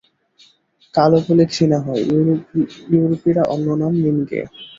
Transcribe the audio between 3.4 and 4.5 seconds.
অন্য নাম নিনগে।